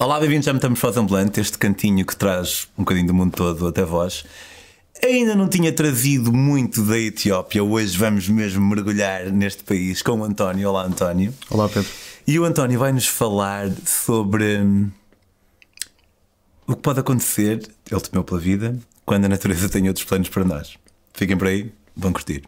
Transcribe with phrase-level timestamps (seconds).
[0.00, 3.14] Olá, bem-vindos já me estamos para o Zamblante, este cantinho que traz um bocadinho do
[3.14, 4.24] mundo todo até vós.
[5.04, 10.22] Ainda não tinha trazido muito da Etiópia, hoje vamos mesmo mergulhar neste país com o
[10.22, 10.68] António.
[10.68, 11.34] Olá, António.
[11.50, 11.90] Olá, Pedro.
[12.28, 14.88] E o António vai nos falar sobre hum,
[16.64, 20.44] o que pode acontecer, ele temeu pela vida, quando a natureza tem outros planos para
[20.44, 20.74] nós.
[21.12, 22.44] Fiquem por aí, vão curtir.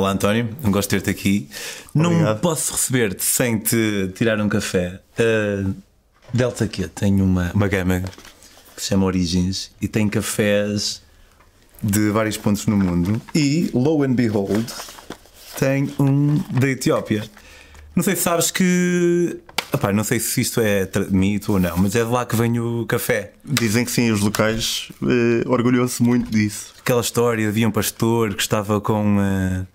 [0.00, 1.48] Olá António, não gosto de ter-te aqui.
[1.94, 2.40] Não Obrigado.
[2.40, 4.98] posso receber-te sem te tirar um café.
[5.18, 5.74] Uh,
[6.32, 8.02] Delta Q tem uma, uma gama
[8.74, 11.02] que se chama Origins e tem cafés
[11.82, 13.20] de vários pontos no mundo.
[13.34, 14.72] E, low and behold,
[15.58, 17.22] tem um da Etiópia.
[17.94, 19.38] Não sei se sabes que.
[19.70, 22.58] Epá, não sei se isto é mito ou não, mas é de lá que vem
[22.58, 23.34] o café.
[23.44, 26.72] Dizem que sim, os locais eh, orgulham-se muito disso.
[26.80, 29.66] Aquela história havia um pastor que estava com, eh,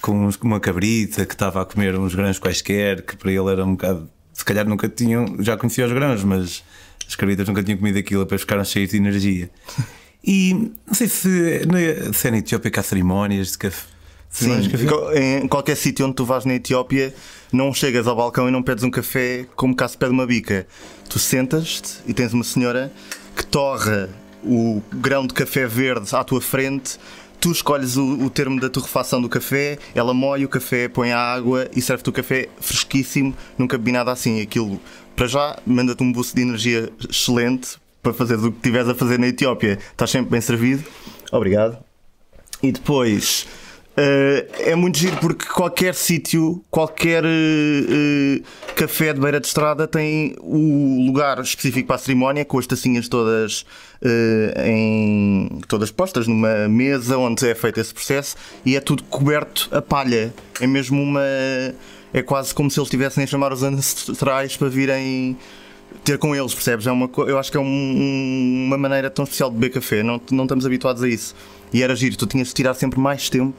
[0.00, 3.72] com uma cabrita que estava a comer uns grãos quaisquer, que para ele era um
[3.72, 4.08] bocado.
[4.32, 5.36] Se calhar nunca tinham.
[5.40, 6.62] Já conhecia os grãos, mas
[7.06, 9.50] as cabritas nunca tinham comido aquilo, depois ficaram cheios de energia.
[10.22, 10.52] E
[10.86, 13.86] não sei se, na- se é na Etiópia que há cerimónias de café.
[14.86, 17.14] Co- Em qualquer sítio onde tu vais na Etiópia,
[17.50, 20.66] não chegas ao balcão e não pedes um café como cá se pede uma bica.
[21.08, 22.92] Tu sentas-te e tens uma senhora
[23.34, 24.10] que torra
[24.44, 26.98] o grão de café verde à tua frente.
[27.40, 31.18] Tu escolhes o, o termo da torrefação do café, ela moe o café, põe a
[31.18, 33.34] água e serve-te o café fresquíssimo.
[33.56, 34.42] Nunca bebi nada assim.
[34.42, 34.78] Aquilo,
[35.16, 39.18] para já, manda-te um boost de energia excelente para fazeres o que estiveres a fazer
[39.18, 39.78] na Etiópia.
[39.90, 40.84] Estás sempre bem servido.
[41.32, 41.78] Obrigado.
[42.62, 43.46] E depois
[44.58, 48.42] é muito giro porque qualquer sítio, qualquer eh, eh,
[48.74, 53.08] café de beira de estrada tem o lugar específico para a cerimónia, com as tacinhas
[53.08, 53.64] todas
[54.02, 59.68] eh, em todas postas numa mesa onde é feito esse processo e é tudo coberto
[59.72, 60.32] a palha.
[60.60, 61.22] É mesmo uma.
[62.12, 65.36] É quase como se eles estivessem a chamar os ancestrais para virem
[66.04, 66.86] ter com eles, percebes?
[66.86, 70.20] É uma, eu acho que é um- uma maneira tão especial de beber café, não,
[70.30, 71.34] não estamos habituados a isso.
[71.72, 73.54] E era giro, tu tinhas de tirar sempre mais tempo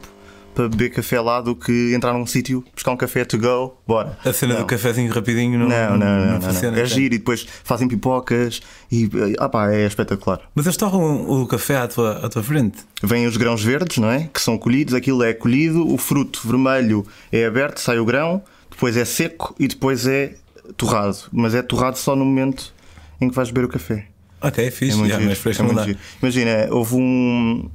[0.53, 4.17] para beber café lá do que entrar num sítio, buscar um café to go, bora.
[4.23, 4.61] A cena Não.
[4.61, 6.41] do cafezinho rapidinho não, Não, não, não, não, não.
[6.41, 6.77] funciona.
[6.77, 6.85] É então.
[6.97, 10.41] giro e depois fazem pipocas e ah pá, é espetacular.
[10.53, 12.79] Mas eles torram o café à tua, à tua frente.
[13.03, 14.29] Vêm os grãos verdes, não é?
[14.33, 18.97] Que são colhidos, aquilo é colhido, o fruto vermelho é aberto, sai o grão, depois
[18.97, 20.33] é seco e depois é
[20.77, 21.17] torrado.
[21.31, 22.73] Mas é torrado só no momento
[23.19, 24.05] em que vais beber o café.
[24.41, 24.93] Ok, fixe.
[24.93, 25.99] É muito já, giro, mas é muito giro.
[26.21, 27.69] Imagina, houve um,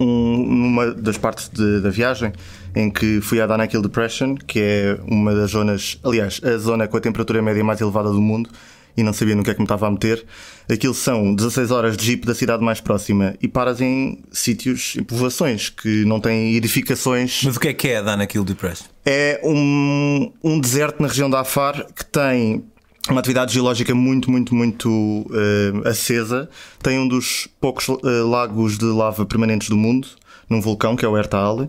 [0.00, 2.32] um- numa das partes de- da viagem
[2.74, 6.96] em que fui a Danakil Depression, que é uma das zonas, aliás, a zona com
[6.96, 8.48] a temperatura média mais elevada do mundo,
[8.96, 10.24] e não sabia no que é que me estava a meter.
[10.68, 15.04] Aquilo são 16 horas de jeep da cidade mais próxima e paras em sítios, em
[15.04, 17.42] povoações que não têm edificações.
[17.44, 18.84] Mas o que é que é dar naquilo depress?
[19.06, 22.64] É um, um deserto na região da Afar que tem
[23.08, 26.48] uma atividade geológica muito, muito, muito eh, acesa.
[26.82, 30.08] Tem um dos poucos eh, lagos de lava permanentes do mundo,
[30.48, 31.68] num vulcão que é o Ertaale.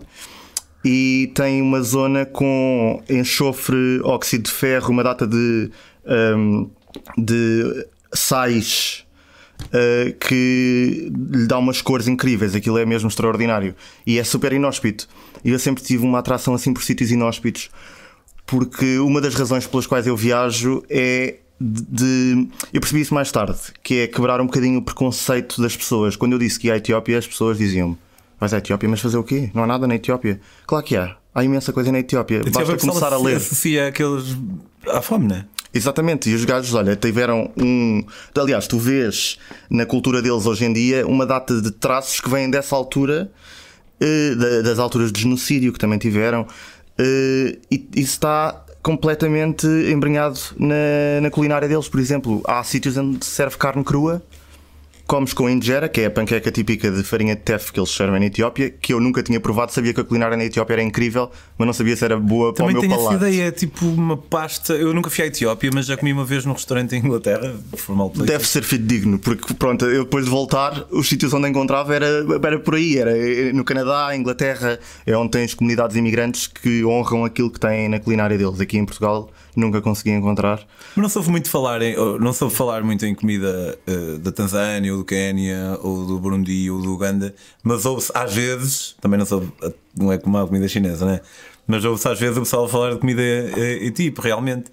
[0.84, 5.70] E tem uma zona com enxofre, óxido de ferro, uma data de,
[6.06, 6.66] ehm,
[7.16, 9.04] de sais
[9.66, 13.74] uh, que lhe dá umas cores incríveis, aquilo é mesmo extraordinário
[14.06, 15.08] e é super inóspito.
[15.44, 17.70] E eu sempre tive uma atração assim por sítios inóspitos,
[18.50, 23.30] porque uma das razões pelas quais eu viajo é de, de- Eu percebi isso mais
[23.30, 26.16] tarde, que é quebrar um bocadinho o preconceito das pessoas.
[26.16, 27.96] Quando eu disse que ia à Etiópia, as pessoas diziam-me:
[28.38, 29.50] Vais à Etiópia, mas fazer o quê?
[29.54, 30.40] Não há nada na Etiópia.
[30.66, 31.16] Claro que há.
[31.34, 32.40] Há imensa coisa na Etiópia.
[32.50, 33.36] Basta começar a ler.
[33.36, 34.36] Associa aqueles
[34.88, 35.44] à fome, não é?
[35.72, 38.02] Exatamente, e os gajos, olha, tiveram um.
[38.36, 39.38] Aliás, tu vês
[39.70, 43.30] na cultura deles hoje em dia uma data de traços que vêm dessa altura,
[44.00, 46.44] eh, da- das alturas de genocídio que também tiveram,
[47.00, 51.88] eh, e está completamente embrenhado na, na culinária deles.
[51.88, 54.22] Por exemplo, há sítios onde se serve carne crua.
[55.10, 58.20] Comes com injera, que é a panqueca típica de farinha de teff que eles servem
[58.20, 61.32] na Etiópia, que eu nunca tinha provado, sabia que a culinária na Etiópia era incrível,
[61.58, 63.26] mas não sabia se era boa Também para o tenho meu essa palato.
[63.26, 64.72] ideia, é tipo uma pasta.
[64.74, 68.10] Eu nunca fui à Etiópia, mas já comi uma vez num restaurante em Inglaterra, formal
[68.10, 68.30] place.
[68.30, 72.60] Deve ser fidedigno, porque pronto, eu depois de voltar, os sítios onde encontrava era, era
[72.60, 73.12] por aí, era
[73.52, 78.38] no Canadá, Inglaterra, é onde tens comunidades imigrantes que honram aquilo que têm na culinária
[78.38, 78.60] deles.
[78.60, 80.66] Aqui em Portugal nunca consegui encontrar.
[80.94, 84.92] Mas não soube muito falar em, não soube falar muito em comida eh, da Tanzânia,
[84.92, 89.26] ou do Quénia, ou do Burundi, ou do Uganda, mas ouve-se às vezes, também não
[89.26, 91.20] soube, eh, não é como a comida chinesa, né?
[91.66, 94.70] Mas ouve-se às vezes o pessoal falar de comida eh, tipo, realmente.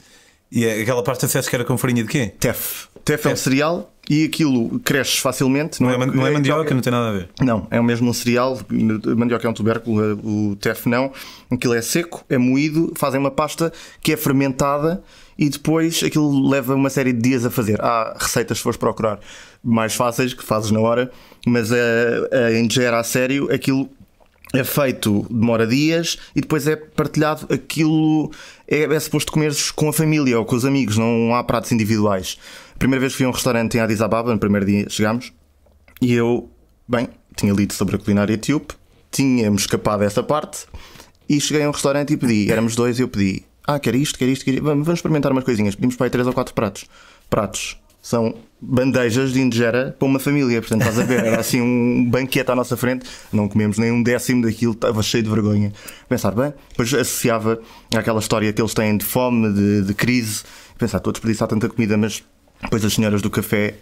[0.51, 2.33] E é aquela pasta, acha que era com farinha de quê?
[2.39, 2.87] Teff.
[3.03, 5.81] Teff é um cereal e aquilo cresce facilmente.
[5.81, 7.29] Não, é, não é mandioca, não tem nada a ver.
[7.41, 8.59] Não, é o mesmo um cereal.
[8.69, 11.11] Mandioca é um tubérculo, o tef não.
[11.51, 13.71] Aquilo é seco, é moído, fazem uma pasta
[14.01, 15.03] que é fermentada
[15.37, 17.81] e depois aquilo leva uma série de dias a fazer.
[17.81, 19.19] Há receitas, se fores procurar,
[19.63, 21.11] mais fáceis, que fazes na hora,
[21.45, 21.75] mas a,
[22.31, 23.89] a ingera a sério, aquilo
[24.53, 27.45] é feito, demora dias e depois é partilhado.
[27.53, 28.31] Aquilo
[28.67, 32.37] é, é suposto comer com a família ou com os amigos, não há pratos individuais.
[32.77, 35.33] Primeira vez fui a um restaurante em Addis Ababa, no primeiro dia chegámos,
[35.99, 36.49] e eu,
[36.87, 38.75] bem, tinha lido sobre a culinária etíope,
[39.11, 40.65] tínhamos escapado dessa parte
[41.27, 44.17] e cheguei a um restaurante e pedi, éramos dois e eu pedi, ah, quer isto,
[44.17, 45.75] quer isto, quer isto, vamos, vamos experimentar umas coisinhas.
[45.75, 46.85] Pedimos para aí três ou quatro pratos.
[47.29, 50.61] Pratos são bandejas de indigera para uma família.
[50.61, 54.01] Portanto, estás a ver, era assim um banquete à nossa frente, não comemos nem um
[54.01, 55.73] décimo daquilo, estava cheio de vergonha.
[56.07, 57.59] Pensar, bem, depois associava
[57.93, 60.43] àquela história que eles têm de fome, de, de crise,
[60.77, 62.23] pensar, estou a desperdiçar tanta comida, mas
[62.61, 63.75] depois as senhoras do café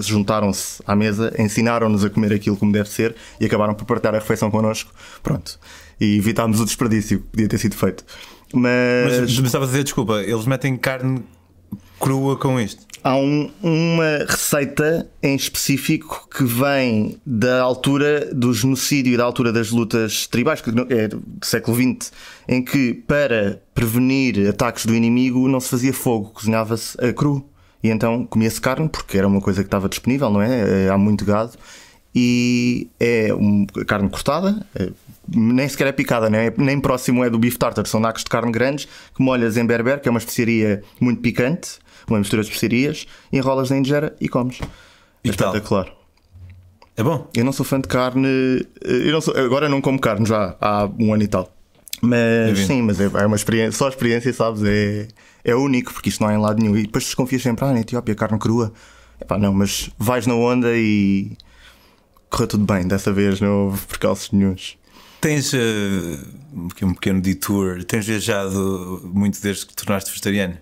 [0.00, 4.18] juntaram-se à mesa, ensinaram-nos a comer aquilo como deve ser e acabaram por partilhar a
[4.18, 4.92] refeição connosco.
[5.22, 5.58] Pronto.
[6.00, 8.04] E evitámos o desperdício que podia ter sido feito.
[8.52, 9.20] Mas.
[9.20, 11.22] Mas me estava a dizer, desculpa, eles metem carne
[12.00, 12.84] crua com isto?
[13.02, 19.52] Há um, uma receita em específico que vem da altura do genocídio e da altura
[19.52, 22.12] das lutas tribais, que é do século XX,
[22.48, 27.48] em que para prevenir ataques do inimigo não se fazia fogo, cozinhava-se a cru.
[27.86, 30.88] E então comia-se carne, porque era uma coisa que estava disponível, não é?
[30.88, 31.52] Há muito gado.
[32.14, 34.90] E é um, carne cortada, é,
[35.28, 38.50] nem sequer é picada, nem, nem próximo é do beef tartar, são nacos de carne
[38.50, 41.78] grandes que molhas em berber, que é uma especiaria muito picante,
[42.08, 44.60] uma mistura de especiarias, enrolas na indigera e comes.
[45.22, 45.92] E é espetacular.
[46.96, 47.28] É bom?
[47.36, 50.88] Eu não sou fã de carne, eu não sou- agora não como carne já há
[50.98, 51.54] um ano e tal.
[52.02, 54.62] Mas sim, mas é, é uma experiência, só a experiência, sabes?
[54.64, 55.08] É,
[55.44, 56.76] é único, porque isto não há em lado nenhum.
[56.76, 58.72] E depois desconfias sempre, ah, na Etiópia, carne crua.
[59.20, 61.32] Epá, não, mas vais na onda e
[62.28, 62.86] correu tudo bem.
[62.86, 64.76] Dessa vez não houve percalços nenhuns.
[65.20, 65.52] Tens
[66.70, 70.58] aqui um pequeno detour, tens viajado muito desde que te tornaste vegetariano?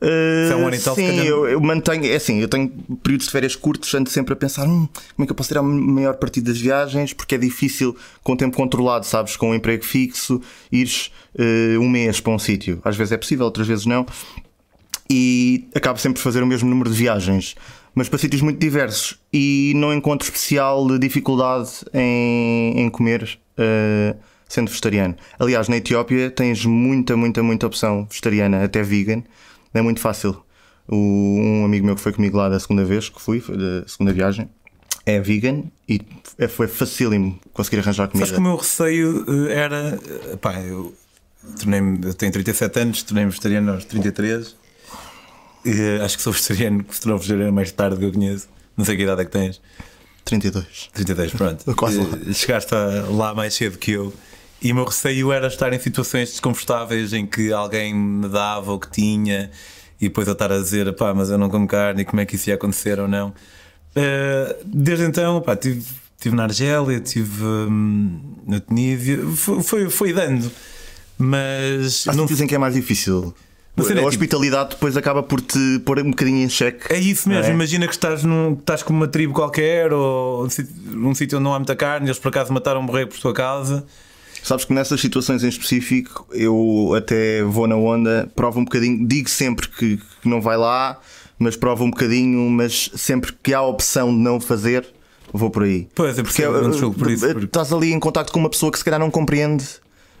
[0.00, 2.46] Uh, é um ano e tal, se sim, calhar- eu, eu mantenho, é assim, eu
[2.46, 2.68] tenho
[3.02, 5.60] períodos de férias curtos, ando sempre a pensar hum, como é que eu posso tirar
[5.60, 9.54] o maior partido das viagens, porque é difícil com o tempo controlado, sabes, com um
[9.56, 10.40] emprego fixo,
[10.70, 12.80] ires uh, um mês para um sítio.
[12.84, 14.06] Às vezes é possível, outras vezes não.
[15.10, 17.56] E acabo sempre por fazer o mesmo número de viagens,
[17.94, 19.18] mas para sítios muito diversos.
[19.32, 24.16] E não encontro especial dificuldade em, em comer uh,
[24.46, 25.16] sendo vegetariano.
[25.38, 29.22] Aliás, na Etiópia tens muita, muita, muita opção vegetariana, até vegan.
[29.74, 30.42] É muito fácil.
[30.86, 34.12] O- um amigo meu que foi comigo lá da segunda vez que fui, da segunda
[34.12, 34.48] viagem,
[35.04, 36.00] é vegan e
[36.38, 38.26] é- foi facílimo conseguir arranjar comida.
[38.26, 39.98] Sabes que o meu receio eh, era.
[40.32, 40.94] eh, Pá, eu
[41.58, 42.00] tornei-me.
[42.06, 44.56] Eu tenho 37 anos, tornei-me vegetariano aos 33.
[45.64, 48.48] E, eh, acho que sou vegetariano, que se tornou vegetariano mais tarde que eu conheço.
[48.76, 49.60] Não sei que idade é que tens.
[50.24, 50.88] 32.
[50.92, 51.64] 32, pronto.
[51.76, 52.32] Quase lá.
[52.34, 52.72] Chegaste
[53.10, 54.12] lá mais cedo que eu.
[54.60, 58.78] E o meu receio era estar em situações desconfortáveis em que alguém me dava o
[58.78, 59.50] que tinha
[60.00, 62.26] e depois eu estar a dizer, pá, mas eu não como carne e como é
[62.26, 63.32] que isso ia acontecer ou não.
[63.94, 65.84] Eh, desde então, pá, tive,
[66.20, 70.50] tive na Argélia, estive hum, na Tunísia, foi, foi, foi dando.
[71.16, 73.34] Mas Há não sítios em que é mais difícil.
[73.74, 76.92] Mas a é hospitalidade depois acaba por te pôr um bocadinho em xeque.
[76.92, 77.54] É isso mesmo, É.
[77.54, 80.48] imagina que estás, num, estás com uma tribo qualquer ou um
[80.86, 83.32] num sítio onde não há muita carne, eles por acaso mataram um borrego por tua
[83.32, 83.86] casa.
[84.42, 89.28] Sabes que nessas situações em específico eu até vou na onda, provo um bocadinho, digo
[89.28, 90.98] sempre que, que não vai lá,
[91.38, 94.86] mas provo um bocadinho, mas sempre que há a opção de não fazer,
[95.32, 95.86] vou por aí.
[95.94, 98.38] Pois, eu percebo, é, não julgo por isso, eh, porque- Estás ali em contacto com
[98.40, 99.64] uma pessoa que se calhar não compreende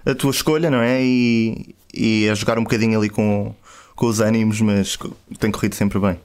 [0.04, 1.02] a tua escolha, não é?
[1.02, 3.54] E, e a jogar um bocadinho ali com,
[3.96, 4.98] com os ânimos, mas
[5.38, 6.18] tem corrido sempre bem.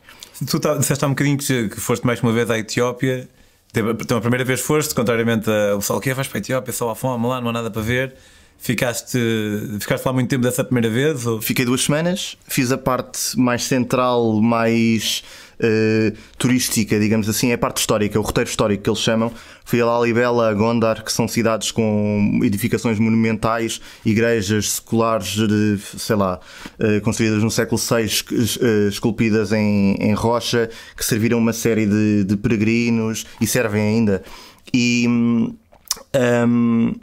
[0.47, 3.29] Tu tá, disseste há um bocadinho que, que foste mais uma vez à Etiópia.
[3.75, 6.95] Então, a primeira vez foste, contrariamente ao pessoal que vais para a Etiópia, só há
[6.95, 8.13] fome, lá não há nada para ver.
[8.63, 9.17] Ficaste,
[9.81, 11.25] ficaste lá muito tempo dessa primeira vez?
[11.25, 11.41] Ou...
[11.41, 15.21] Fiquei duas semanas, fiz a parte mais central, mais
[15.59, 19.33] eh, turística, digamos assim, é a parte histórica, o roteiro histórico que eles chamam.
[19.65, 26.15] Fui a Lalibela, a Gondar, que são cidades com edificações monumentais, igrejas seculares, de, sei
[26.15, 26.39] lá,
[26.79, 31.85] eh, construídas no século VI, es- eh, esculpidas em, em rocha, que serviram uma série
[31.85, 34.23] de, de peregrinos e servem ainda.
[34.73, 35.05] E.
[35.09, 35.53] hum,
[36.47, 36.95] hum,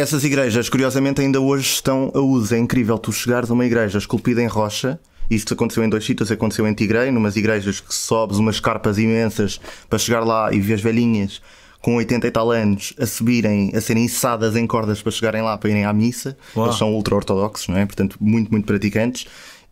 [0.00, 2.54] essas igrejas, curiosamente, ainda hoje estão a uso.
[2.54, 4.98] É incrível tu chegares a uma igreja esculpida em rocha.
[5.30, 6.30] Isto aconteceu em dois sítios.
[6.30, 10.74] Aconteceu em Tigray, numas igrejas que sobes umas carpas imensas para chegar lá e ver
[10.74, 11.40] as velhinhas
[11.80, 15.56] com 80 e tal anos a subirem, a serem içadas em cordas para chegarem lá
[15.56, 16.36] para irem à missa.
[16.56, 16.66] Uau.
[16.66, 17.86] Eles são ultra-ortodoxos, não é?
[17.86, 19.26] Portanto, muito, muito praticantes.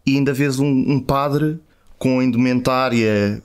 [0.07, 1.59] E ainda vês um, um padre
[1.99, 3.43] com indumentária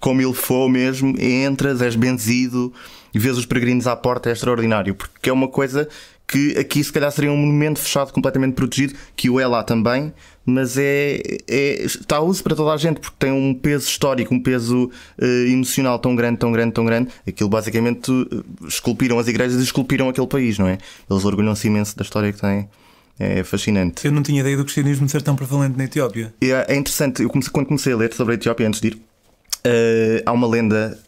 [0.00, 2.72] como ele for mesmo, entras, és benzido
[3.14, 5.88] e vês os peregrinos à porta, é extraordinário, porque é uma coisa
[6.26, 10.12] que aqui se calhar seria um monumento fechado, completamente protegido, que o é lá também,
[10.44, 14.34] mas é, é, está a uso para toda a gente, porque tem um peso histórico,
[14.34, 17.10] um peso uh, emocional tão grande, tão grande, tão grande.
[17.26, 20.78] Aquilo basicamente uh, esculpiram as igrejas e esculpiram aquele país, não é?
[21.10, 22.68] Eles orgulham-se imenso da história que têm.
[23.16, 24.04] É fascinante.
[24.04, 26.34] Eu não tinha ideia do cristianismo ser tão prevalente na Etiópia.
[26.40, 28.94] É, é interessante, eu comecei, quando comecei a ler sobre a Etiópia antes de ir,
[28.94, 30.98] uh, há uma lenda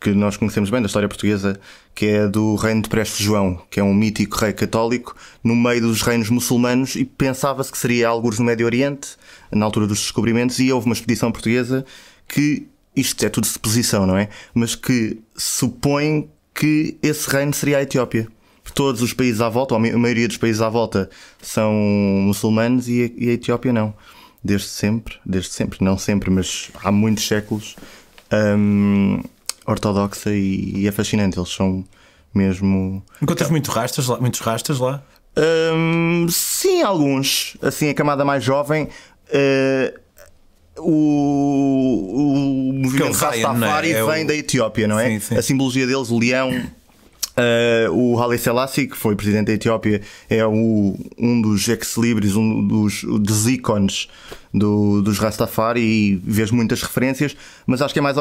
[0.00, 1.58] que nós conhecemos bem da história portuguesa,
[1.94, 5.80] que é do reino de Prestes João, que é um mítico rei católico no meio
[5.80, 9.16] dos reinos muçulmanos e pensava-se que seria alguns no Médio Oriente,
[9.50, 11.84] na altura dos descobrimentos, e houve uma expedição portuguesa
[12.28, 14.28] que, isto é tudo suposição, não é?
[14.54, 18.28] Mas que supõe que esse reino seria a Etiópia.
[18.74, 21.08] Todos os países à volta, ou a maioria dos países à volta,
[21.40, 23.94] são muçulmanos e a, Etiópia não.
[24.42, 27.76] Desde sempre, desde sempre, não sempre, mas há muitos séculos.
[28.32, 29.22] Hum,
[29.66, 31.38] ortodoxa e, e, é fascinante.
[31.38, 31.84] Eles são
[32.34, 33.02] mesmo.
[33.20, 35.02] Encontras muito rastas lá, muitos rastas lá?
[35.36, 37.56] Um, sim, alguns.
[37.62, 38.88] Assim, a camada mais jovem.
[39.28, 40.06] Uh,
[40.78, 43.98] o, o movimento Rastafari é?
[43.98, 44.26] é vem o...
[44.26, 45.08] da Etiópia, não é?
[45.10, 45.36] Sim, sim.
[45.36, 46.50] A simbologia deles, o leão.
[47.36, 52.66] Uh, o Haile Selassie, que foi presidente da Etiópia, é o, um dos ex-libris, um
[52.66, 54.08] dos, dos ícones
[54.54, 58.16] do, dos Rastafari e vês muitas referências, mas acho que é mais.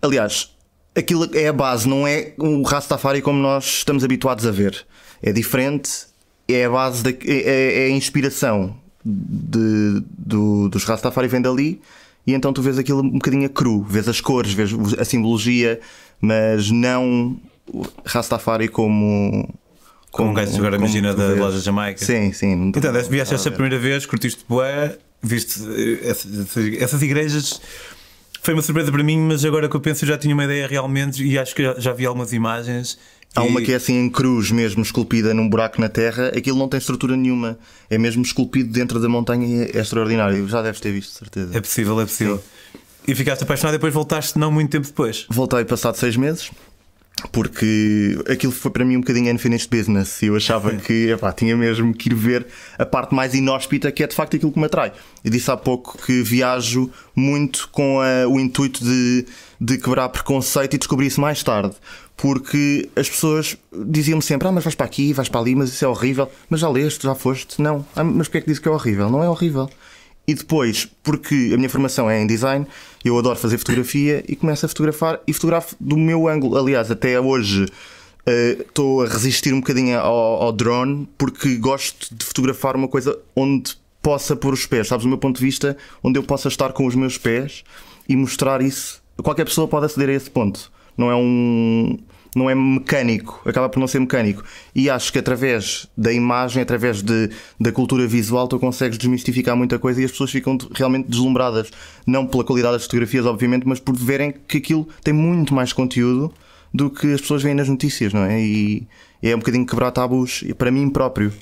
[0.00, 0.54] Aliás,
[0.98, 4.84] aquilo é a base, não é o Rastafari como nós estamos habituados a ver.
[5.22, 5.90] É diferente,
[6.46, 11.80] é a base, da, é, é a inspiração de, do, dos Rastafari vem dali
[12.26, 15.80] e então tu vês aquilo um bocadinho a cru, vês as cores, vês a simbologia,
[16.20, 17.38] mas não
[18.04, 19.48] Rastafari como.
[20.10, 21.38] Como um gajo agora imagina da vês.
[21.38, 22.04] loja Jamaica.
[22.04, 22.72] Sim, sim.
[22.74, 27.60] Então, vieste essa primeira vez, curtiste boé, viste eh, essas, essas igrejas
[28.48, 30.66] foi uma surpresa para mim, mas agora que eu penso eu já tinha uma ideia
[30.66, 32.98] realmente e acho que já, já vi algumas imagens.
[33.34, 36.66] Há uma que é assim em cruz, mesmo esculpida num buraco na terra, aquilo não
[36.66, 37.58] tem estrutura nenhuma,
[37.90, 40.48] é mesmo esculpido dentro da montanha e é extraordinário.
[40.48, 41.54] Já deves ter visto, certeza.
[41.54, 42.38] É possível, é possível.
[42.38, 42.78] Sim.
[43.06, 45.26] E ficaste apaixonado e depois voltaste não muito tempo depois?
[45.28, 46.50] Voltei passado seis meses
[47.32, 51.56] porque aquilo foi para mim um bocadinho unfinished business e eu achava que epá, tinha
[51.56, 52.46] mesmo que ir ver
[52.78, 54.92] a parte mais inóspita que é de facto aquilo que me atrai.
[55.24, 59.26] Eu disse há pouco que viajo muito com a, o intuito de,
[59.60, 61.74] de quebrar preconceito e descobrir isso mais tarde.
[62.16, 65.84] Porque as pessoas diziam-me sempre: Ah, mas vais para aqui, vais para ali, mas isso
[65.84, 66.28] é horrível.
[66.50, 67.62] Mas já leste, já foste?
[67.62, 67.86] Não.
[67.94, 69.08] Ah, mas porquê é que diz que é horrível?
[69.08, 69.70] Não é horrível.
[70.28, 72.66] E depois, porque a minha formação é em design,
[73.02, 76.58] eu adoro fazer fotografia e começo a fotografar e fotografo do meu ângulo.
[76.58, 82.26] Aliás, até hoje uh, estou a resistir um bocadinho ao, ao, drone porque gosto de
[82.26, 85.04] fotografar uma coisa onde possa pôr os pés, sabes?
[85.04, 87.64] Do meu ponto de vista, onde eu possa estar com os meus pés
[88.06, 89.02] e mostrar isso.
[89.22, 90.70] Qualquer pessoa pode aceder a esse ponto.
[90.94, 91.98] Não é um
[92.38, 94.44] não é mecânico, acaba por não ser mecânico.
[94.74, 97.30] E acho que através da imagem, através de,
[97.60, 101.70] da cultura visual, tu consegues desmistificar muita coisa e as pessoas ficam realmente deslumbradas.
[102.06, 106.32] Não pela qualidade das fotografias, obviamente, mas por verem que aquilo tem muito mais conteúdo
[106.72, 108.40] do que as pessoas veem nas notícias, não é?
[108.40, 108.86] E,
[109.20, 111.32] é um bocadinho quebrar tabus para mim próprio.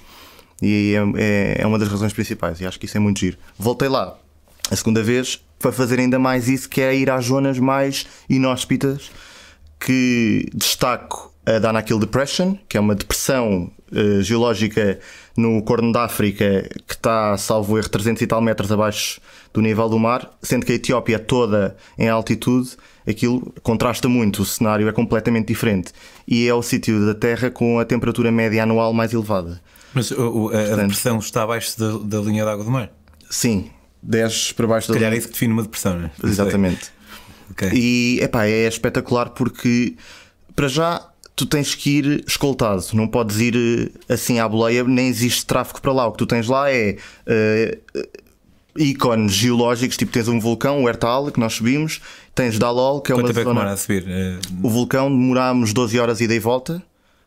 [0.62, 2.60] E é, é, é uma das razões principais.
[2.60, 3.36] E acho que isso é muito giro.
[3.58, 4.16] Voltei lá
[4.70, 9.10] a segunda vez para fazer ainda mais isso, que é ir às zonas mais inóspitas
[9.78, 14.98] que destaco a Danakil Depression, que é uma depressão uh, geológica
[15.36, 19.20] no Corno da África que está, salvo erro, 300 e tal metros abaixo
[19.54, 22.70] do nível do mar, sendo que a Etiópia é toda em altitude,
[23.06, 25.92] aquilo contrasta muito, o cenário é completamente diferente.
[26.26, 29.60] E é o sítio da Terra com a temperatura média anual mais elevada.
[29.94, 32.90] Mas o, a, Portanto, a, depressão está abaixo da, da linha d'água do mar?
[33.30, 33.70] Sim,
[34.02, 35.06] 10 para baixo da linha.
[35.06, 36.10] Calhar é isso que define uma depressão, não é?
[36.24, 36.95] Exatamente.
[37.52, 37.70] Okay.
[37.72, 39.96] E epá, é espetacular porque,
[40.54, 43.54] para já, tu tens que ir escoltado, não podes ir
[44.08, 46.06] eh, assim à boleia, nem existe tráfego para lá.
[46.06, 48.08] O que tu tens lá é uh,
[48.78, 52.00] ícones geológicos, tipo tens um vulcão, o Ertal, que nós subimos,
[52.34, 53.68] tens Dalol, que é Quanto uma tempo zona.
[53.68, 54.04] É a subir?
[54.62, 56.82] O vulcão demorámos 12 horas ida e volta.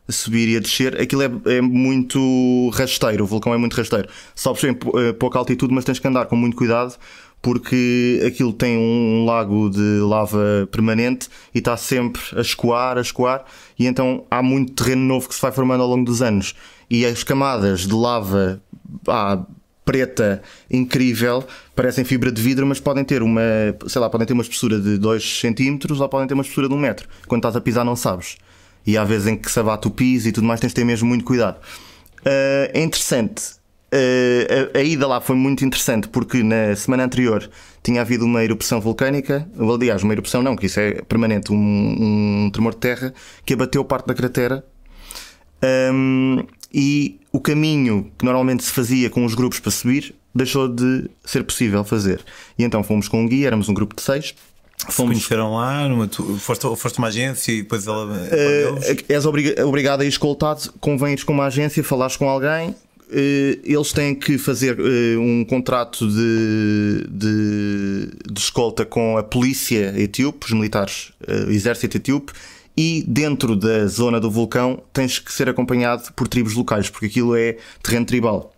[0.08, 3.22] A subir e a descer, aquilo é, é muito rasteiro.
[3.22, 4.08] O vulcão é muito rasteiro.
[4.34, 4.74] Sobes em
[5.14, 6.96] pouca altitude, mas tens que andar com muito cuidado
[7.42, 13.44] porque aquilo tem um lago de lava permanente e está sempre a escoar, a escoar,
[13.78, 16.54] e então há muito terreno novo que se vai formando ao longo dos anos.
[16.90, 18.60] E as camadas de lava
[19.08, 19.42] ah,
[19.84, 21.44] preta incrível
[21.74, 23.42] parecem fibra de vidro, mas podem ter uma,
[23.86, 26.74] sei lá, podem ter uma espessura de 2 cm ou podem ter uma espessura de
[26.74, 27.08] 1 um metro.
[27.26, 28.36] Quando estás a pisar, não sabes.
[28.86, 30.84] E há vezes em que se abate o piso e tudo mais, tens de ter
[30.84, 31.56] mesmo muito cuidado.
[32.20, 33.59] Uh, é interessante
[33.92, 37.50] Uh, a, a, ida lá foi muito interessante porque na semana anterior
[37.82, 41.56] tinha havido uma erupção vulcânica, aliás, uma erupção não, que isso é permanente, um,
[42.46, 43.12] um tremor de terra
[43.44, 44.64] que abateu parte da cratera.
[45.92, 51.10] Um, e o caminho que normalmente se fazia com os grupos para subir deixou de
[51.24, 52.24] ser possível fazer.
[52.56, 54.34] E então fomos com um guia, éramos um grupo de seis.
[54.88, 55.12] Fomos...
[55.12, 58.06] conheceram lá, numa, foste, foste uma agência e depois ela.
[58.06, 62.74] Uh, és obrigado a ir escoltado, convém ir com uma agência, falares com alguém, eh,
[63.12, 70.46] eles têm que fazer eh, um contrato de, de, de, escolta com a polícia etíope,
[70.46, 72.32] os militares, eh, o exército etíope,
[72.76, 77.34] e dentro da zona do vulcão tens que ser acompanhado por tribos locais, porque aquilo
[77.34, 78.52] é terreno tribal.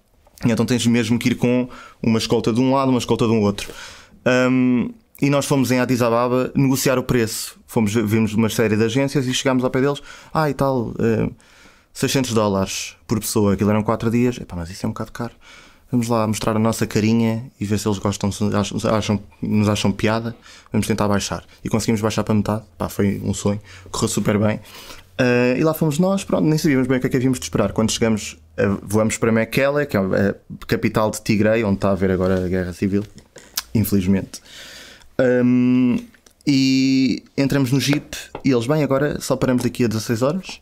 [0.44, 1.68] Então tens mesmo que ir com
[2.02, 3.71] uma escolta de um lado, uma escolta de um outro.
[4.26, 4.90] Um,
[5.21, 7.56] e nós fomos em Addis Ababa negociar o preço.
[7.66, 10.02] Fomos, vimos uma série de agências e chegámos ao pé deles.
[10.35, 10.88] Ah, e tal.
[10.88, 11.32] Uh,
[11.93, 15.33] 600 dólares por pessoa, aquilo eram 4 dias, Epá, mas isso é um bocado caro.
[15.93, 18.31] Vamos lá mostrar a nossa carinha e ver se eles gostam,
[18.91, 20.35] acham, nos acham piada.
[20.73, 21.45] Vamos tentar baixar.
[21.63, 22.63] E conseguimos baixar para metade.
[22.79, 23.61] Pá, foi um sonho.
[23.91, 24.57] Correu super bem.
[24.57, 27.45] Uh, e lá fomos nós, pronto, nem sabíamos bem o que é que havíamos de
[27.45, 27.73] esperar.
[27.73, 30.35] Quando chegamos, uh, voamos para Mekele, que é a
[30.67, 33.05] capital de Tigray, onde está a haver agora a guerra civil,
[33.75, 34.41] infelizmente.
[35.21, 35.99] Um,
[36.47, 40.61] e entramos no Jeep e eles, bem, agora só paramos daqui a 16 horas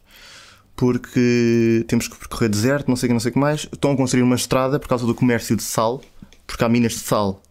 [0.80, 3.68] porque temos que percorrer deserto, não sei o que, não sei o que mais.
[3.70, 6.00] Estão a construir uma estrada por causa do comércio de sal,
[6.46, 7.42] porque há minas de sal.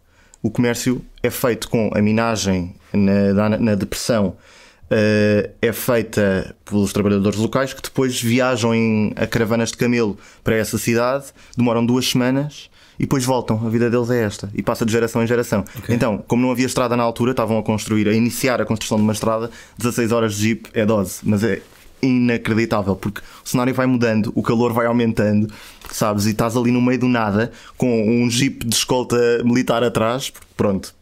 [0.41, 6.91] O comércio é feito com a minagem na, na, na depressão, uh, é feita pelos
[6.91, 12.09] trabalhadores locais que depois viajam em a caravanas de camelo para essa cidade, demoram duas
[12.09, 12.67] semanas
[12.97, 13.63] e depois voltam.
[13.63, 15.63] A vida deles é esta e passa de geração em geração.
[15.77, 15.93] Okay.
[15.93, 19.03] Então, como não havia estrada na altura, estavam a construir, a iniciar a construção de
[19.03, 21.61] uma estrada, 16 horas de jeep é dose, mas é
[22.01, 25.51] inacreditável, porque o cenário vai mudando, o calor vai aumentando,
[25.91, 26.25] sabes?
[26.25, 30.93] E estás ali no meio do nada com um jeep de escolta militar atrás, pronto,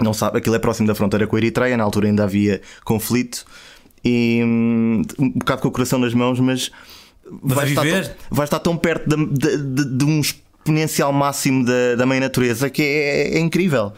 [0.00, 3.44] não sabe, aquilo é próximo da fronteira com a Eritreia, na altura ainda havia conflito,
[4.04, 6.70] e hum, um bocado com o coração nas mãos, mas,
[7.42, 11.64] mas vai, estar tão, vai estar tão perto de, de, de, de um exponencial máximo
[11.64, 13.92] da, da mãe natureza que é, é, incrível.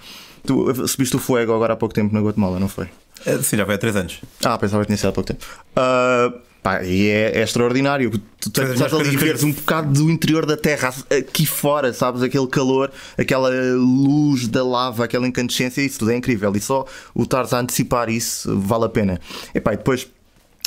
[0.46, 2.88] Tu subiste o fogo agora há pouco tempo na Guatemala, não foi?
[3.24, 4.20] É, sim, já foi há 3 anos.
[4.44, 5.44] Ah, pensava que tinha sido há pouco tempo.
[5.70, 8.11] Uh, pá, e é, é extraordinário.
[8.38, 12.22] Tu estás ali veres um bocado do interior da Terra aqui fora, sabes?
[12.22, 16.54] Aquele calor, aquela luz da lava, aquela incandescência, isso tudo é incrível.
[16.54, 19.20] E só o estares a antecipar isso vale a pena.
[19.54, 20.07] E pá, e depois.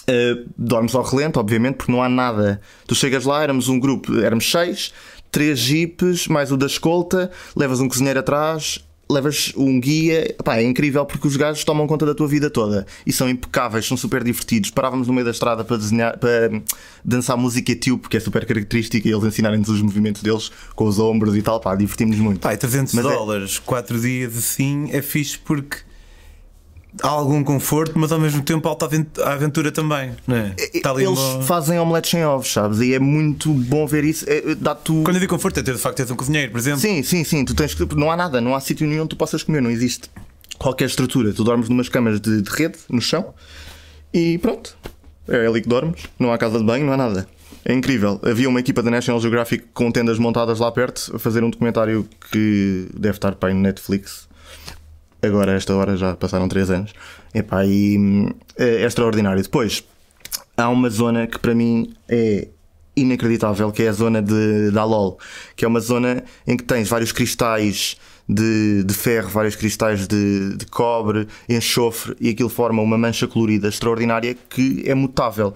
[0.10, 2.62] Uh, dormes ao relento, obviamente, porque não há nada.
[2.88, 4.94] Tu chegas lá, éramos um grupo, éramos seis,
[5.30, 10.64] três jipes, mais o da escolta, levas um cozinheiro atrás, levas um guia, pá, é
[10.64, 14.24] incrível porque os gajos tomam conta da tua vida toda e são impecáveis, são super
[14.24, 14.70] divertidos.
[14.70, 16.62] Parávamos no meio da estrada para desenhar, para
[17.04, 21.00] dançar música etíope, que é super característica, e eles ensinarem-nos os movimentos deles com os
[21.00, 22.42] ombros e tal, pá, divertimos muito.
[22.42, 24.00] Pá, 300 Mas é dólares, 4 é...
[24.00, 25.78] dias assim, é fixe porque
[27.02, 28.90] há algum conforto, mas ao mesmo tempo alta
[29.24, 30.56] aventura também, não é?
[30.98, 31.42] Eles uma...
[31.44, 32.80] fazem omeletes sem ovos, sabes?
[32.80, 34.26] E é muito bom ver isso.
[34.28, 35.04] É, dá -tu...
[35.04, 36.80] Quando eu digo conforto, é ter de facto teres um cozinheiro, por exemplo.
[36.80, 37.46] Sim, sim, sim.
[37.46, 37.96] Tu tens que...
[37.96, 40.10] Não há nada, não há sítio nenhum onde tu possas comer, não existe
[40.58, 41.34] qualquer estrutura.
[41.34, 43.34] Tu dormes numas camas de, de rede, no chão,
[44.14, 44.76] e pronto.
[45.28, 47.28] É ali que dormes, não há casa de banho, não há nada.
[47.66, 48.20] É incrível.
[48.24, 52.08] Havia uma equipa da National Geographic com tendas montadas lá perto a fazer um documentário
[52.32, 54.27] que deve estar para aí no Netflix
[55.22, 56.94] agora, a esta hora, já passaram 3 anos.
[57.34, 57.98] Epá, e
[58.58, 59.42] é, é extraordinário.
[59.42, 59.84] Depois,
[60.56, 62.48] há uma zona que para mim é
[62.96, 65.20] inacreditável, que é a zona de, de Alol,
[65.56, 67.96] que é uma zona em que tens vários cristais
[68.28, 73.70] de, de ferro, vários cristais de, de cobre, enxofre, e aquilo forma uma mancha colorida
[73.70, 75.54] extraordinária que é mutável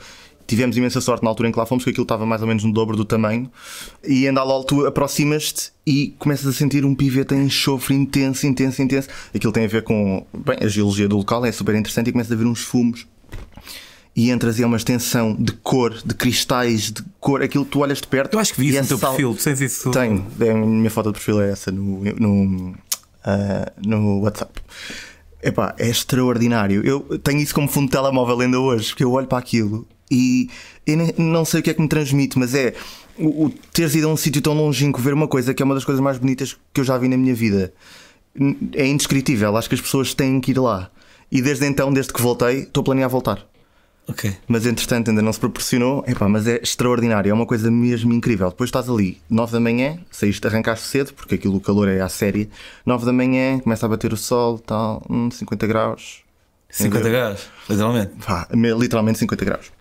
[0.52, 2.66] tivemos imensa sorte na altura em que lá fomos, porque aquilo estava mais ou menos
[2.66, 3.50] no dobro do tamanho.
[4.06, 8.82] E ainda lá tu aproximas-te e começas a sentir um pivete em enxofre intenso, intenso,
[8.82, 9.08] intenso.
[9.34, 12.34] Aquilo tem a ver com bem, a geologia do local, é super interessante e começas
[12.34, 13.08] a ver uns fumos.
[14.14, 18.02] E entras e é uma extensão de cor, de cristais, de cor, aquilo tu olhas
[18.02, 18.34] de perto.
[18.34, 19.12] Eu acho que vi isso é no teu sal...
[19.12, 19.90] perfil, tens isso.
[19.92, 22.76] Tenho, é, a minha foto de perfil é essa no, no, uh,
[23.78, 24.60] no WhatsApp.
[25.42, 26.86] Epá, é extraordinário.
[26.86, 30.50] Eu tenho isso como fundo de telemóvel ainda hoje, porque eu olho para aquilo e
[30.86, 32.74] eu não sei o que é que me transmite, mas é
[33.18, 35.74] o, o teres ido a um sítio tão longínquo ver uma coisa que é uma
[35.74, 37.74] das coisas mais bonitas que eu já vi na minha vida.
[38.74, 40.92] É indescritível, acho que as pessoas têm que ir lá.
[41.32, 43.46] E desde então, desde que voltei, estou a planear voltar.
[44.08, 44.36] Ok.
[44.48, 46.04] Mas entretanto ainda não se proporcionou.
[46.06, 48.50] Epá, mas é extraordinário, é uma coisa mesmo incrível.
[48.50, 52.10] Depois estás ali, 9 da manhã, saíste, arrancaste cedo, porque aquilo o calor é à
[52.10, 52.50] série.
[52.86, 56.22] 9 da manhã, começa a bater o sol, tal, hum, 50 graus.
[56.70, 58.12] 50 graus, literalmente.
[58.26, 59.72] Pá, literalmente 50 graus.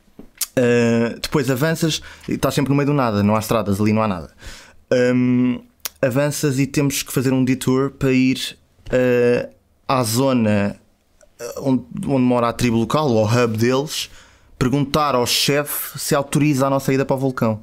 [0.51, 4.03] Uh, depois avanças e estás sempre no meio do nada, não há estradas ali, não
[4.03, 4.31] há nada.
[4.93, 5.61] Um,
[6.03, 9.49] avanças e temos que fazer um detour para ir uh,
[9.87, 10.81] à zona
[11.59, 14.11] onde, onde mora a tribo local, ou ao hub deles,
[14.59, 17.63] perguntar ao chefe se autoriza a nossa ida para o vulcão.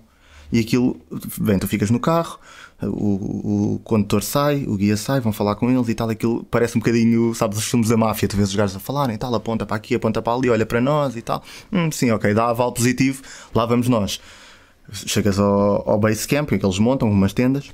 [0.51, 0.99] E aquilo,
[1.37, 2.39] bem, tu ficas no carro,
[2.81, 6.09] o, o condutor sai, o guia sai, vão falar com eles e tal.
[6.09, 9.15] Aquilo parece um bocadinho, sabes, os filmes da máfia, tu vês os gajos a falarem
[9.15, 11.43] e tal, aponta para aqui, aponta para ali, olha para nós e tal.
[11.71, 13.21] Hum, sim, ok, dá aval positivo,
[13.53, 14.19] lá vamos nós.
[14.91, 17.71] Chegas ao, ao base camp, em que eles montam umas tendas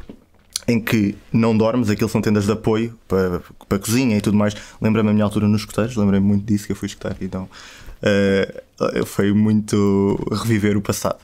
[0.67, 4.37] em que não dormes, aquilo são tendas de apoio para, para a cozinha e tudo
[4.37, 4.55] mais.
[4.81, 7.49] Lembra-me a minha altura nos escuteiros, lembrei-me muito disso que eu fui escutar, então
[8.01, 11.19] uh, foi muito reviver o passado.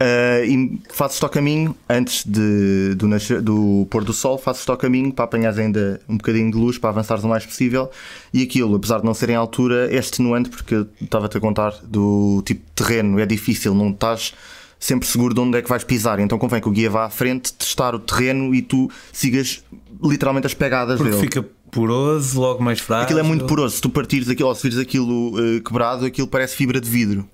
[0.00, 4.76] Uh, e fazes-te ao caminho antes de, do, nascer, do pôr do sol, fazes-te ao
[4.76, 7.90] caminho para apanhar ainda um bocadinho de luz para avançares o mais possível.
[8.32, 11.74] E aquilo, apesar de não ser em altura, é extenuante porque eu estava-te a contar
[11.82, 14.34] do tipo de terreno, é difícil, não estás
[14.78, 16.20] sempre seguro de onde é que vais pisar.
[16.20, 19.64] Então convém que o guia vá à frente, testar o terreno e tu sigas
[20.00, 21.22] literalmente as pegadas Porque dele.
[21.22, 23.02] fica poroso, logo mais fraco.
[23.02, 23.74] Aquilo é muito poroso.
[23.76, 27.28] Se tu partires aquilo ou se vires aquilo uh, quebrado, aquilo parece fibra de vidro.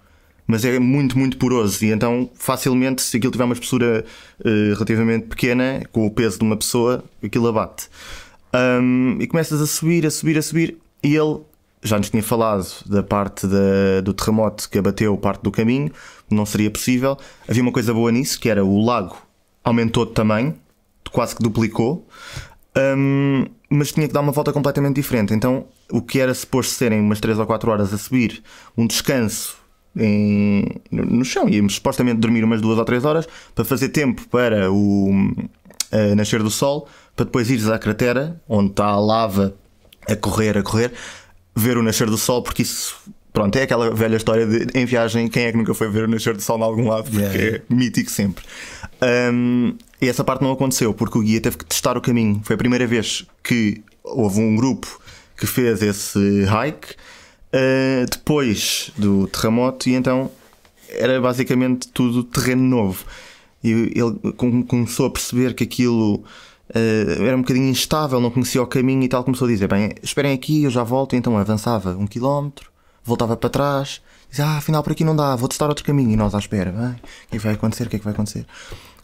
[0.46, 1.84] Mas é muito, muito poroso.
[1.84, 4.04] E então, facilmente, se aquilo tiver uma espessura
[4.40, 7.88] uh, relativamente pequena, com o peso de uma pessoa, aquilo abate.
[8.54, 10.78] Um, e começas a subir, a subir, a subir.
[11.02, 11.40] E ele
[11.82, 15.90] já nos tinha falado da parte da, do terremoto que abateu parte do caminho,
[16.30, 17.16] não seria possível.
[17.48, 19.16] Havia uma coisa boa nisso, que era o lago
[19.64, 20.54] aumentou de tamanho,
[21.10, 22.06] quase que duplicou,
[22.76, 25.32] um, mas tinha que dar uma volta completamente diferente.
[25.32, 28.42] Então, o que era suposto serem umas 3 ou 4 horas a subir,
[28.76, 29.56] um descanso
[29.96, 34.70] em, no chão, íamos supostamente dormir umas 2 ou 3 horas para fazer tempo para
[34.70, 35.10] o
[36.16, 39.54] nascer do sol, para depois ires à cratera, onde está a lava
[40.08, 40.92] a correr, a correr,
[41.54, 42.96] ver o nascer do sol, porque isso
[43.34, 46.08] Pronto, é aquela velha história de em viagem, quem é que nunca foi ver o
[46.08, 47.10] nascer do sol em algum lado?
[47.10, 47.56] Porque yeah.
[47.56, 48.44] é mítico sempre.
[49.02, 52.40] Um, e essa parte não aconteceu porque o guia teve que testar o caminho.
[52.44, 55.00] Foi a primeira vez que houve um grupo
[55.36, 56.94] que fez esse hike
[57.54, 60.30] uh, depois do terremoto, e então
[60.88, 63.04] era basicamente tudo terreno novo.
[63.62, 64.32] E ele
[64.66, 69.08] começou a perceber que aquilo uh, era um bocadinho instável, não conhecia o caminho e
[69.08, 69.24] tal.
[69.24, 71.14] Começou a dizer: Bem, esperem aqui, eu já volto.
[71.14, 75.36] E então avançava um quilómetro voltava para trás, dizia, ah, afinal por aqui não dá,
[75.36, 76.10] vou testar outro caminho.
[76.10, 77.86] E nós à espera, bem, o que é que vai acontecer?
[77.86, 78.46] O que é que vai acontecer?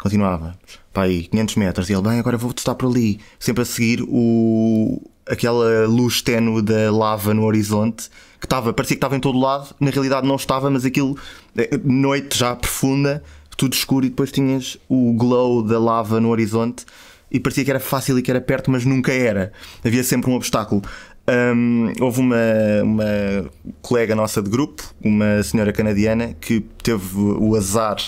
[0.00, 0.58] Continuava,
[0.92, 4.02] para aí, 500 metros, e ele, bem, agora vou testar por ali, sempre a seguir
[4.08, 8.08] o, aquela luz tenue da lava no horizonte,
[8.40, 11.16] que estava, parecia que estava em todo lado, na realidade não estava, mas aquilo,
[11.56, 13.22] eh, noite já profunda,
[13.56, 16.86] tudo escuro, e depois tinhas o glow da lava no horizonte.
[17.30, 19.52] E parecia que era fácil e que era perto, mas nunca era.
[19.84, 20.82] Havia sempre um obstáculo.
[21.28, 22.36] Um, houve uma,
[22.82, 23.50] uma
[23.82, 27.98] colega nossa de grupo, uma senhora canadiana, que teve o azar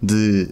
[0.00, 0.48] de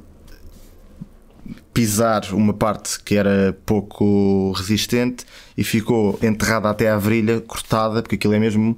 [1.72, 5.24] pisar uma parte que era pouco resistente
[5.56, 8.76] e ficou enterrada até à virilha, cortada, porque aquilo é mesmo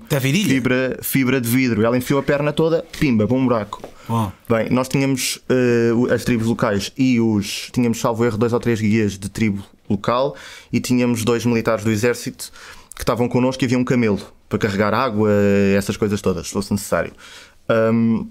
[0.49, 1.85] fibra, fibra de vidro.
[1.85, 3.83] Ela enfiou a perna toda, pimba, para um buraco.
[4.09, 4.29] Oh.
[4.49, 7.71] Bem, nós tínhamos uh, as tribos locais e os.
[7.73, 10.37] Tínhamos, salvo erro, dois ou três guias de tribo local
[10.73, 12.53] e tínhamos dois militares do exército
[12.95, 15.31] que estavam connosco e havia um camelo para carregar água,
[15.77, 17.13] essas coisas todas, se fosse necessário.
[17.69, 18.29] Um,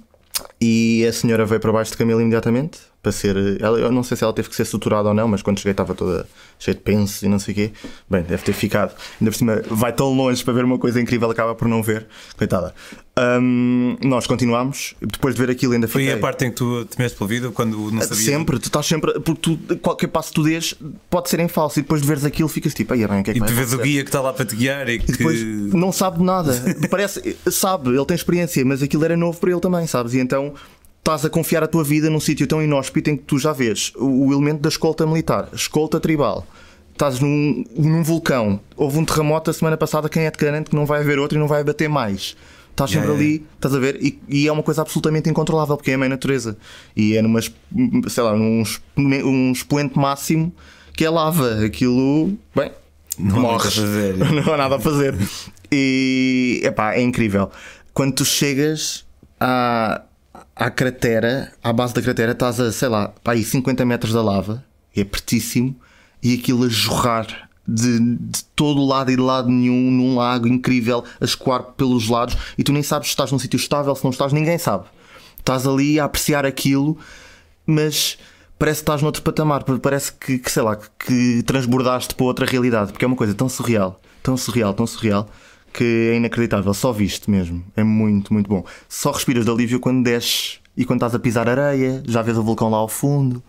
[0.62, 3.36] e a senhora veio para baixo de camelo imediatamente para ser.
[3.62, 5.72] Ela, eu não sei se ela teve que ser suturada ou não, mas quando cheguei
[5.72, 7.72] estava toda cheia de pensos e não sei o quê.
[8.10, 8.94] Bem, deve ter ficado.
[9.20, 12.08] Ainda por cima, vai tão longe para ver uma coisa incrível, acaba por não ver.
[12.38, 12.74] Coitada.
[13.18, 17.18] Um, nós continuámos, depois de ver aquilo, ainda Foi a parte em que tu temeste
[17.18, 18.20] pela vida quando não sabias?
[18.20, 19.20] Sempre, tu estás sempre.
[19.20, 20.74] Porque tu, qualquer passo que tu dês
[21.10, 23.32] pode ser em falso e depois de veres aquilo ficas tipo, aí bem, o que
[23.32, 25.12] é que E tu vês o guia que está lá para te guiar e, que.
[25.12, 26.54] E depois não sabe nada.
[26.90, 30.14] Parece, sabe, ele tem experiência, mas aquilo era novo para ele também, sabes?
[30.14, 30.54] E então
[31.00, 33.92] estás a confiar a tua vida num sítio tão inóspito em que tu já vês
[33.96, 36.46] o, o elemento da escolta militar, escolta tribal.
[36.92, 40.76] Estás num, num vulcão, houve um terremoto a semana passada, quem é de garante que
[40.76, 42.36] não vai haver outro e não vai bater mais?
[42.72, 43.98] Estás sempre yeah, ali, estás a ver?
[44.02, 46.58] E, e, é uma coisa absolutamente incontrolável, porque é a mãe natureza.
[46.96, 48.64] E é numa, sei lá, num
[48.98, 50.54] um expoente máximo
[50.94, 51.66] que é lava.
[51.66, 52.72] Aquilo, bem,
[53.18, 53.78] não morres.
[53.78, 54.16] Há fazer.
[54.46, 55.14] não há nada a fazer.
[55.70, 57.52] E, epá, é incrível.
[57.94, 59.06] Quando tu chegas
[59.40, 60.02] à,
[60.60, 64.22] à cratera, à base da cratera, estás a, sei lá, para aí 50 metros da
[64.22, 64.62] lava,
[64.94, 65.74] é pertíssimo,
[66.22, 71.06] e aquilo a jorrar de, de todo lado e de lado nenhum, num lago incrível,
[71.22, 74.12] a escoar pelos lados, e tu nem sabes se estás num sítio estável, se não
[74.12, 74.84] estás, ninguém sabe.
[75.38, 76.98] Estás ali a apreciar aquilo,
[77.66, 78.18] mas
[78.58, 82.92] parece que estás noutro patamar, parece que, que sei lá, que transbordaste para outra realidade,
[82.92, 85.30] porque é uma coisa tão surreal, tão surreal, tão surreal
[85.74, 87.64] que é inacreditável, só viste mesmo.
[87.76, 88.64] É muito, muito bom.
[88.88, 92.44] Só respiras de alívio quando desces e quando estás a pisar areia, já vês o
[92.44, 93.42] vulcão lá ao fundo.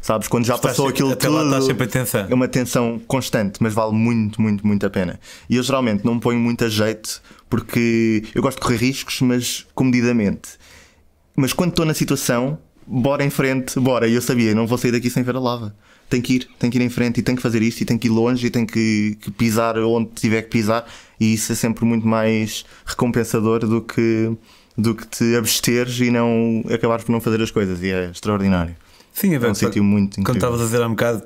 [0.00, 0.28] Sabes?
[0.28, 1.36] Quando já Estás passou sempre- aquilo até tudo.
[1.38, 2.26] lá estás sempre em tensão.
[2.30, 5.18] É uma tensão constante, mas vale muito, muito, muito a pena.
[5.50, 9.20] E eu geralmente não me ponho muito a jeito porque eu gosto de correr riscos,
[9.20, 10.50] mas comedidamente.
[11.34, 14.06] Mas quando estou na situação, bora em frente, bora.
[14.06, 15.74] E eu sabia, não vou sair daqui sem ver a lava.
[16.08, 17.98] Tenho que ir, tenho que ir em frente e tenho que fazer isto e tenho
[17.98, 20.86] que ir longe e tenho que, que pisar onde tiver que pisar.
[21.18, 24.30] E isso é sempre muito mais recompensador do que,
[24.76, 27.82] do que te absteres e não acabares por não fazer as coisas.
[27.82, 28.76] E é extraordinário.
[29.12, 30.36] Sim, é É um sítio muito Quando incrível.
[30.36, 31.22] estavas a dizer há um bocado,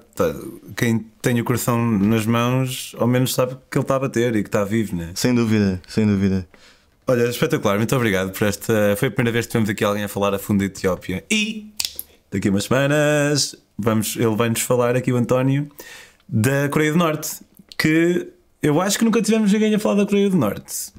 [0.76, 4.42] quem tem o coração nas mãos, ao menos sabe que ele está a bater e
[4.42, 5.11] que está vivo, né?
[5.16, 6.46] Sem dúvida, sem dúvida.
[7.09, 8.94] Olha, espetacular, muito obrigado por esta.
[8.96, 11.24] Foi a primeira vez que tivemos aqui alguém a falar a fundo da Etiópia.
[11.29, 11.72] E
[12.31, 15.68] daqui a umas semanas vamos, ele vai-nos falar aqui, o António,
[16.29, 17.40] da Coreia do Norte.
[17.76, 18.29] Que
[18.62, 20.92] eu acho que nunca tivemos ninguém a falar da Coreia do Norte.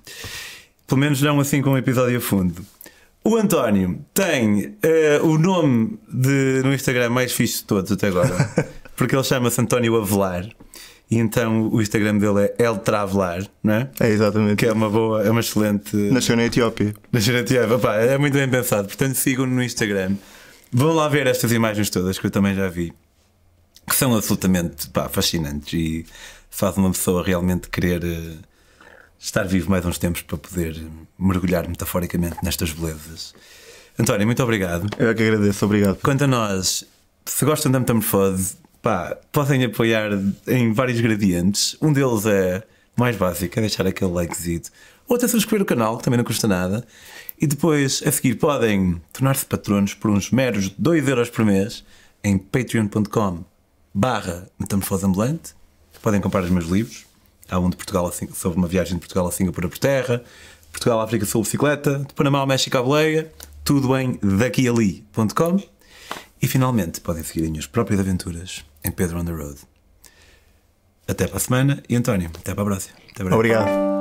[0.88, 2.65] Pelo menos não assim com um episódio a fundo.
[3.24, 8.34] O António tem eh, o nome de, no Instagram mais fixe de todos até agora.
[8.95, 10.47] porque ele chama-se António Avelar.
[11.10, 13.89] E então o Instagram dele é El Travelar, não é?
[14.00, 14.56] É exatamente.
[14.56, 15.95] Que é uma boa, é uma excelente.
[15.95, 16.93] Nasceu na Etiópia.
[17.12, 17.78] Nascer na Tiago.
[17.80, 18.88] Pá, é muito bem pensado.
[18.88, 20.15] Portanto, sigam-no no Instagram.
[20.71, 22.93] Vão lá ver estas imagens todas que eu também já vi,
[23.88, 26.06] que são absolutamente pá, fascinantes e
[26.51, 28.37] fazem uma pessoa realmente querer eh,
[29.17, 30.79] estar vivo mais uns tempos para poder
[31.17, 33.33] mergulhar metaforicamente nestas belezas.
[33.97, 34.87] António, muito obrigado.
[34.99, 35.97] Eu é que agradeço, obrigado.
[36.03, 36.85] Quanto a nós,
[37.25, 40.11] se gostam da metamorfose, pá, podem apoiar
[40.47, 41.75] em vários gradientes.
[41.81, 42.61] Um deles é
[42.95, 44.69] mais básico, é deixar aquele likezito.
[45.07, 46.85] Outro é subscrever o canal, que também não custa nada.
[47.39, 51.83] E depois, a seguir, podem tornar-se patronos por uns meros 2€ euros por mês
[52.23, 53.43] em patreon.com
[53.93, 55.53] barra metamorfose ambulante.
[56.01, 57.05] Podem comprar os meus livros.
[57.49, 60.23] Há um de Portugal a sobre uma viagem de Portugal a Singapura por terra,
[60.71, 63.31] Portugal África Sul bicicleta, de Panamá ao México à boleia,
[63.63, 65.61] tudo em daquiali.com.
[66.41, 69.59] E finalmente podem seguir as minhas próprias aventuras em Pedro on the Road.
[71.07, 72.95] Até para a semana e António, até para a próxima.
[73.11, 73.35] Até breve.
[73.35, 74.00] Obrigado.